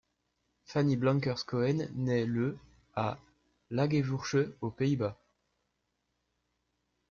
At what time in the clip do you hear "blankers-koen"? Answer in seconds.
0.97-1.89